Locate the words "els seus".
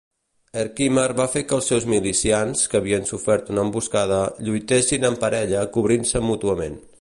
1.57-1.85